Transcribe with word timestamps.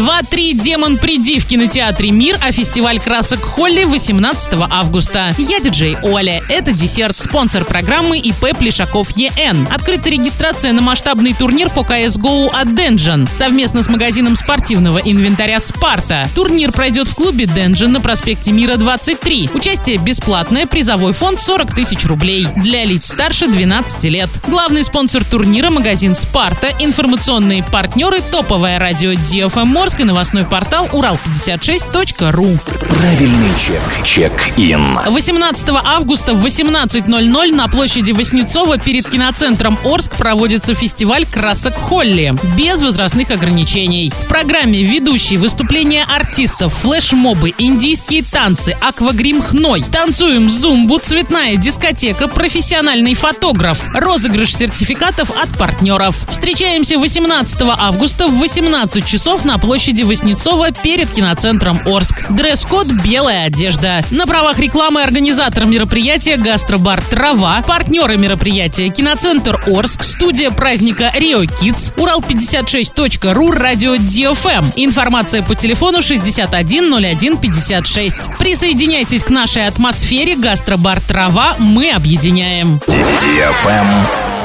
2-3 0.00 0.54
«Демон, 0.54 0.96
приди» 0.96 1.38
в 1.38 1.46
кинотеатре 1.46 2.10
«Мир», 2.10 2.38
а 2.42 2.52
фестиваль 2.52 2.98
красок 2.98 3.42
Холли 3.42 3.84
18 3.84 4.54
августа. 4.70 5.34
Я 5.36 5.60
диджей 5.60 5.94
Оля. 6.02 6.40
Это 6.48 6.72
десерт, 6.72 7.14
спонсор 7.14 7.66
программы 7.66 8.18
ИП 8.18 8.56
Плешаков 8.56 9.10
ЕН. 9.10 9.68
Открыта 9.70 10.08
регистрация 10.08 10.72
на 10.72 10.80
масштабный 10.80 11.34
турнир 11.34 11.68
по 11.68 11.80
CSGO 11.80 12.48
от 12.48 12.74
Денджин 12.74 13.28
совместно 13.34 13.82
с 13.82 13.90
магазином 13.90 14.36
спортивного 14.36 15.00
инвентаря 15.04 15.60
«Спарта». 15.60 16.30
Турнир 16.34 16.72
пройдет 16.72 17.06
в 17.06 17.14
клубе 17.14 17.44
Денджин 17.44 17.92
на 17.92 18.00
проспекте 18.00 18.52
Мира 18.52 18.76
23. 18.76 19.50
Участие 19.52 19.98
бесплатное, 19.98 20.64
призовой 20.64 21.12
фонд 21.12 21.42
40 21.42 21.74
тысяч 21.74 22.06
рублей. 22.06 22.48
Для 22.56 22.86
лиц 22.86 23.08
старше 23.08 23.48
12 23.48 24.04
лет. 24.04 24.30
Главный 24.46 24.82
спонсор 24.82 25.24
турнира– 25.24 25.68
магазин 25.70 26.14
«Спарта», 26.14 26.68
информационные 26.78 27.62
партнеры– 27.62 28.20
топовое 28.32 28.78
радио 28.78 29.12
DFM 29.12 29.89
Морск 29.90 30.02
и 30.02 30.04
новостной 30.04 30.44
портал 30.44 30.86
урал56.ру. 30.92 32.58
Правильный 32.96 33.50
чек. 33.58 33.82
Чек-ин. 34.04 35.00
18 35.08 35.68
августа 35.84 36.32
в 36.32 36.46
18.00 36.46 37.52
на 37.52 37.66
площади 37.66 38.12
Воснецова 38.12 38.78
перед 38.78 39.08
киноцентром 39.08 39.76
Орск 39.84 40.14
проводится 40.14 40.76
фестиваль 40.76 41.26
красок 41.26 41.74
Холли. 41.74 42.34
Без 42.56 42.80
возрастных 42.82 43.32
ограничений. 43.32 44.12
В 44.16 44.28
программе 44.28 44.84
ведущие 44.84 45.40
выступления 45.40 46.04
артистов, 46.04 46.72
флешмобы, 46.72 47.52
индийские 47.58 48.22
танцы, 48.22 48.76
аквагрим 48.80 49.42
хной. 49.42 49.82
Танцуем 49.82 50.48
зумбу, 50.48 51.00
цветная 51.00 51.56
дискотека, 51.56 52.28
профессиональный 52.28 53.14
фотограф. 53.14 53.82
Розыгрыш 53.92 54.54
сертификатов 54.54 55.32
от 55.42 55.48
партнеров. 55.58 56.16
Встречаемся 56.30 56.96
18 56.96 57.62
августа 57.76 58.28
в 58.28 58.38
18 58.38 59.04
часов 59.04 59.44
на 59.44 59.58
площади 59.58 59.79
Воснецова 59.80 60.72
перед 60.72 61.10
киноцентром 61.10 61.80
Орск. 61.86 62.30
Дресс-код 62.30 62.88
«Белая 62.88 63.46
одежда». 63.46 64.04
На 64.10 64.26
правах 64.26 64.58
рекламы 64.58 65.02
организатор 65.02 65.64
мероприятия 65.64 66.36
«Гастробар 66.36 67.00
Трава», 67.00 67.62
партнеры 67.66 68.18
мероприятия 68.18 68.90
«Киноцентр 68.90 69.58
Орск», 69.66 70.04
студия 70.04 70.50
праздника 70.50 71.10
«Рио 71.14 71.44
Kids, 71.44 71.94
Урал56.ру, 71.96 73.52
радио 73.52 73.94
DFM. 73.94 74.74
Информация 74.76 75.42
по 75.42 75.54
телефону 75.54 76.02
610156. 76.02 78.36
Присоединяйтесь 78.38 79.24
к 79.24 79.30
нашей 79.30 79.66
атмосфере 79.66 80.36
«Гастробар 80.36 81.00
Трава». 81.00 81.56
Мы 81.58 81.90
объединяем. 81.90 82.78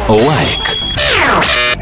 Лайк. 0.07 0.74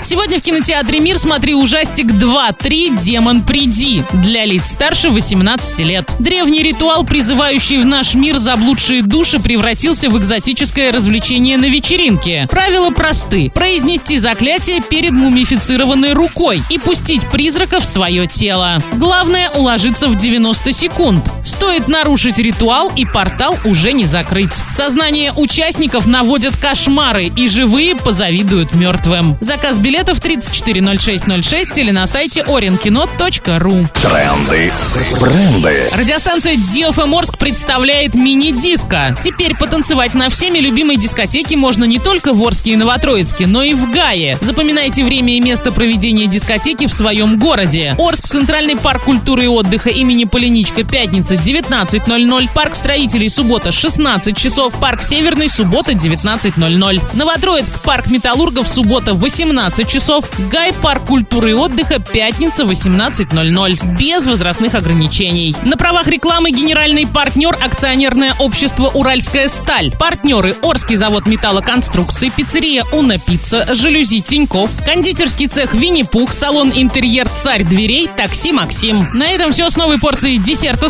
Сегодня 0.05 0.39
в 0.39 0.41
кинотеатре 0.41 0.99
«Мир» 0.99 1.17
смотри 1.17 1.55
ужастик 1.55 2.07
2-3 2.07 3.01
«Демон, 3.01 3.41
приди» 3.41 4.03
для 4.11 4.43
лиц 4.43 4.71
старше 4.71 5.09
18 5.09 5.79
лет. 5.79 6.11
Древний 6.19 6.61
ритуал, 6.61 7.05
призывающий 7.05 7.77
в 7.77 7.85
наш 7.85 8.13
мир 8.13 8.37
заблудшие 8.37 9.01
души, 9.01 9.39
превратился 9.39 10.09
в 10.09 10.17
экзотическое 10.17 10.91
развлечение 10.91 11.57
на 11.57 11.65
вечеринке. 11.65 12.47
Правила 12.49 12.89
просты. 12.89 13.49
Произнести 13.53 14.17
заклятие 14.17 14.81
перед 14.81 15.11
мумифицированной 15.11 16.11
рукой 16.11 16.61
и 16.69 16.77
пустить 16.77 17.29
призрака 17.29 17.79
в 17.79 17.85
свое 17.85 18.27
тело. 18.27 18.79
Главное– 18.95 19.49
уложиться 19.55 20.09
в 20.09 20.17
90 20.17 20.73
секунд. 20.73 21.23
Стоит 21.43 21.87
нарушить 21.87 22.39
ритуал, 22.39 22.91
и 22.95 23.05
портал 23.05 23.57
уже 23.65 23.91
не 23.91 24.05
закрыть. 24.05 24.53
Сознание 24.71 25.33
участников 25.33 26.05
наводят 26.05 26.55
кошмары, 26.55 27.31
и 27.35 27.49
живые 27.49 27.95
позавидуют 27.95 28.73
мертвым. 28.75 29.37
Заказ 29.41 29.77
билетов 29.77 30.19
340606 30.19 31.77
или 31.77 31.91
на 31.91 32.07
сайте 32.07 32.41
orinkino.ru. 32.41 33.87
Тренды. 33.93 34.71
Бренды. 35.19 35.89
Радиостанция 35.93 36.55
DFM 36.55 37.17
Орск 37.17 37.37
представляет 37.37 38.15
мини-диско. 38.15 39.15
Теперь 39.21 39.55
потанцевать 39.55 40.13
на 40.13 40.29
всеми 40.29 40.59
любимой 40.59 40.97
дискотеке 40.97 41.57
можно 41.57 41.83
не 41.83 41.99
только 41.99 42.33
в 42.33 42.41
Орске 42.41 42.71
и 42.71 42.75
Новотроицке, 42.75 43.47
но 43.47 43.63
и 43.63 43.73
в 43.73 43.91
Гае. 43.91 44.37
Запоминайте 44.41 45.03
время 45.03 45.35
и 45.35 45.41
место 45.41 45.71
проведения 45.71 46.27
дискотеки 46.27 46.87
в 46.87 46.93
своем 46.93 47.37
городе. 47.37 47.95
Орск, 47.99 48.27
Центральный 48.27 48.77
парк 48.77 49.03
культуры 49.03 49.45
и 49.45 49.47
отдыха 49.47 49.89
имени 49.89 50.25
Полиничка, 50.25 50.83
пятница 50.83 51.32
19.00, 51.35 52.49
парк 52.53 52.75
строителей, 52.75 53.29
суббота 53.29 53.71
16 53.71 54.37
часов, 54.37 54.73
парк 54.79 55.01
Северный, 55.01 55.49
суббота 55.49 55.91
19.00. 55.91 57.01
Новотроицк, 57.13 57.79
парк 57.81 58.07
металлургов, 58.07 58.67
суббота 58.67 59.13
18 59.13 59.87
часов, 59.87 60.29
Гай, 60.51 60.73
парк 60.73 61.05
культуры 61.05 61.51
и 61.51 61.53
отдыха, 61.53 61.99
пятница 61.99 62.63
18.00. 62.63 63.97
Без 63.97 64.25
возрастных 64.25 64.75
ограничений. 64.75 65.55
На 65.63 65.77
правах 65.77 66.07
рекламы 66.07 66.51
генеральный 66.51 67.07
партнер 67.07 67.57
акционерное 67.63 68.33
общество 68.39 68.89
«Уральская 68.93 69.47
сталь». 69.47 69.91
Партнеры 69.91 70.55
Орский 70.61 70.95
завод 70.95 71.27
металлоконструкций, 71.27 72.31
пиццерия 72.35 72.83
«Уна 72.91 73.17
Пицца», 73.17 73.67
жалюзи 73.73 74.21
Тиньков, 74.21 74.71
кондитерский 74.85 75.47
цех 75.47 75.73
«Винни-Пух», 75.73 76.33
салон 76.33 76.71
«Интерьер 76.73 77.27
Царь 77.29 77.63
дверей», 77.63 78.09
такси 78.15 78.51
«Максим». 78.51 79.07
На 79.13 79.27
этом 79.27 79.51
все 79.51 79.69
с 79.69 79.75
новой 79.75 79.99
порцией 79.99 80.37
десерта 80.37 80.89